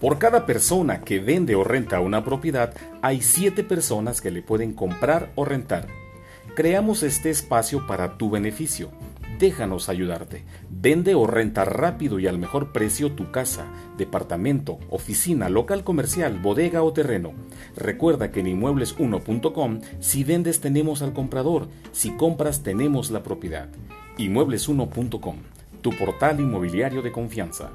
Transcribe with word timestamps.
Por 0.00 0.18
cada 0.18 0.46
persona 0.46 1.02
que 1.02 1.20
vende 1.20 1.54
o 1.54 1.62
renta 1.62 2.00
una 2.00 2.24
propiedad, 2.24 2.72
hay 3.02 3.20
siete 3.20 3.62
personas 3.62 4.22
que 4.22 4.30
le 4.30 4.40
pueden 4.40 4.72
comprar 4.72 5.30
o 5.34 5.44
rentar. 5.44 5.88
Creamos 6.56 7.02
este 7.02 7.28
espacio 7.28 7.86
para 7.86 8.16
tu 8.16 8.30
beneficio. 8.30 8.90
Déjanos 9.38 9.90
ayudarte. 9.90 10.44
Vende 10.70 11.14
o 11.14 11.26
renta 11.26 11.66
rápido 11.66 12.18
y 12.18 12.26
al 12.26 12.38
mejor 12.38 12.72
precio 12.72 13.12
tu 13.12 13.30
casa, 13.30 13.66
departamento, 13.98 14.78
oficina, 14.88 15.50
local 15.50 15.84
comercial, 15.84 16.38
bodega 16.38 16.82
o 16.82 16.94
terreno. 16.94 17.34
Recuerda 17.76 18.30
que 18.30 18.40
en 18.40 18.58
inmuebles1.com 18.58 19.80
si 20.00 20.24
vendes 20.24 20.60
tenemos 20.60 21.02
al 21.02 21.12
comprador, 21.12 21.68
si 21.92 22.16
compras 22.16 22.62
tenemos 22.62 23.10
la 23.10 23.22
propiedad. 23.22 23.68
Inmuebles1.com, 24.16 25.36
tu 25.82 25.90
portal 25.90 26.40
inmobiliario 26.40 27.02
de 27.02 27.12
confianza. 27.12 27.70